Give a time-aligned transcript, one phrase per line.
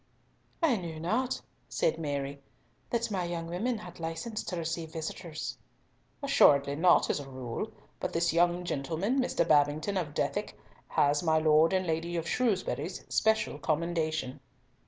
[0.63, 1.39] "I knew not,"
[1.69, 2.41] said Mary,
[2.89, 5.59] "that my women had license to receive visitors."
[6.23, 9.47] "Assuredly not, as a rule, but this young gentleman, Mr.
[9.47, 14.39] Babington of Dethick, has my Lord and Lady of Shrewsbury's special commendation."